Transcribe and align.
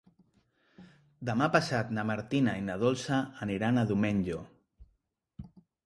Demà 1.29 1.49
passat 1.57 1.93
na 1.99 2.07
Martina 2.13 2.57
i 2.63 2.65
na 2.73 2.81
Dolça 2.87 3.21
aniran 3.47 3.79
a 3.79 3.87
Domenyo. 3.95 4.45